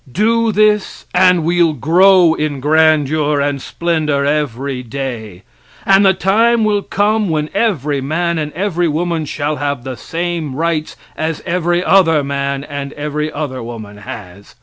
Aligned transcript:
Do 0.11 0.51
this, 0.51 1.05
and 1.13 1.43
we'll 1.45 1.73
grow 1.73 2.33
in 2.33 2.59
grandeur 2.59 3.39
and 3.39 3.61
splendor 3.61 4.25
every 4.25 4.81
day, 4.81 5.43
and 5.85 6.03
the 6.03 6.15
time 6.15 6.63
will 6.63 6.81
come 6.81 7.29
when 7.29 7.51
every 7.53 8.01
man 8.01 8.39
and 8.39 8.51
every 8.53 8.87
woman 8.87 9.25
shall 9.25 9.57
have 9.57 9.83
the 9.83 9.95
same 9.95 10.55
rights 10.55 10.95
as 11.15 11.43
every 11.45 11.83
other 11.85 12.23
man 12.23 12.63
and 12.63 12.93
every 12.93 13.31
other 13.31 13.61
woman 13.61 13.97
has. 13.97 14.55